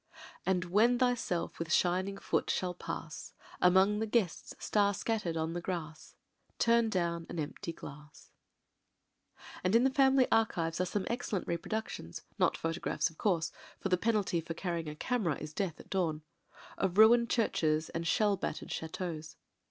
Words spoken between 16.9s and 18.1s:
ruined churches and